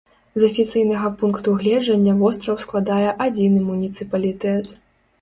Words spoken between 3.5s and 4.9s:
муніцыпалітэт.